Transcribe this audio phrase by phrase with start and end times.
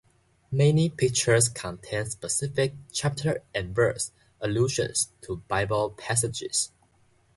[0.51, 6.71] Many pictures contain specific chapter-and-verse allusions to Bible passages.